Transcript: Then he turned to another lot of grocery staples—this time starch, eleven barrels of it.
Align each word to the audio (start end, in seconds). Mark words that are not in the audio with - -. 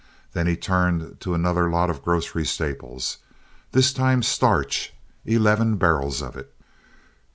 Then 0.33 0.47
he 0.47 0.57
turned 0.57 1.19
to 1.19 1.35
another 1.35 1.69
lot 1.69 1.91
of 1.91 2.01
grocery 2.01 2.43
staples—this 2.43 3.93
time 3.93 4.23
starch, 4.23 4.93
eleven 5.25 5.75
barrels 5.75 6.23
of 6.23 6.35
it. 6.35 6.55